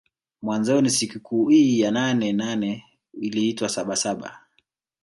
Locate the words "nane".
1.91-2.33, 2.33-2.85